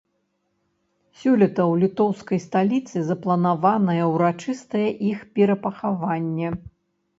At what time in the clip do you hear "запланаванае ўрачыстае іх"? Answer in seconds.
3.11-5.19